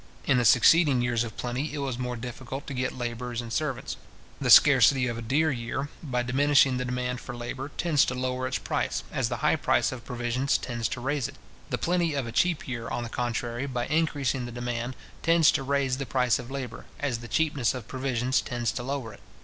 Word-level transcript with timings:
In 0.25 0.39
the 0.39 0.45
succeeding 0.45 1.03
years 1.03 1.23
of 1.23 1.37
plenty, 1.37 1.75
it 1.75 1.77
was 1.77 1.99
more 1.99 2.15
difficult 2.15 2.65
to 2.65 2.73
get 2.73 2.97
labourers 2.97 3.39
and 3.39 3.53
servants. 3.53 3.97
The 4.39 4.49
scarcity 4.49 5.05
of 5.05 5.15
a 5.19 5.21
dear 5.21 5.51
year, 5.51 5.89
by 6.01 6.23
diminishing 6.23 6.77
the 6.77 6.85
demand 6.85 7.19
for 7.21 7.35
labour, 7.35 7.69
tends 7.77 8.03
to 8.05 8.15
lower 8.15 8.47
its 8.47 8.57
price, 8.57 9.03
as 9.11 9.29
the 9.29 9.37
high 9.45 9.57
price 9.57 9.91
of 9.91 10.03
provisions 10.03 10.57
tends 10.57 10.87
to 10.87 11.01
raise 11.01 11.27
it. 11.27 11.35
The 11.69 11.77
plenty 11.77 12.15
of 12.15 12.25
a 12.25 12.31
cheap 12.31 12.67
year, 12.67 12.89
on 12.89 13.03
the 13.03 13.09
contrary, 13.09 13.67
by 13.67 13.85
increasing 13.85 14.47
the 14.47 14.51
demand, 14.51 14.95
tends 15.21 15.51
to 15.51 15.61
raise 15.61 15.97
the 15.97 16.07
price 16.07 16.39
of 16.39 16.49
labour, 16.49 16.85
as 16.99 17.19
the 17.19 17.27
cheapness 17.27 17.75
of 17.75 17.87
provisions 17.87 18.41
tends 18.41 18.71
to 18.71 18.81
lower 18.81 19.13
it. 19.13 19.19